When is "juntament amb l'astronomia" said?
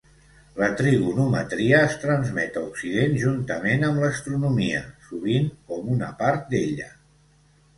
3.25-4.81